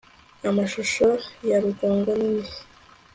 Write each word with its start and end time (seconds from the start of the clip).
amashusho 0.49 1.07
yo 1.49 1.57
rugongo 1.63 2.09
nini 2.21 2.49